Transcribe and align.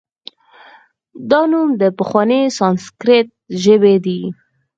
دا 1.31 1.41
نوم 1.51 1.69
د 1.81 1.83
پخوانۍ 1.97 2.41
سانسکریت 2.57 3.27
ژبې 3.63 3.95
دی 4.05 4.21